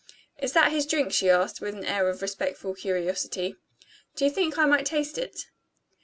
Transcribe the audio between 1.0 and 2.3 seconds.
she asked, with an air of